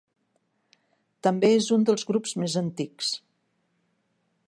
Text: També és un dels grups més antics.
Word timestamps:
També 1.27 1.51
és 1.59 1.69
un 1.77 1.85
dels 1.91 2.09
grups 2.13 2.35
més 2.45 2.59
antics. 2.65 3.15